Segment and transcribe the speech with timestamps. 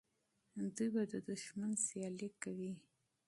[0.75, 2.71] دوی به د دښمن مقابله کوي.